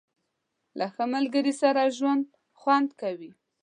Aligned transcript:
•له 0.79 0.85
ښه 0.93 1.03
ملګري 1.13 1.53
سره 1.61 1.81
ژوند 1.97 2.23
خوند 2.59 2.89
کوي. 3.01 3.31